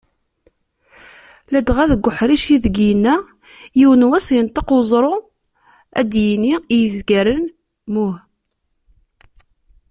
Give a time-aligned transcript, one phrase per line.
[1.51, 3.15] Ladɣa deg uḥric ideg yenna,
[3.79, 5.15] "Yiwen wass yenṭeq uẓru,
[5.99, 7.43] ad d-yini i yizgaren
[7.91, 8.17] mmuh".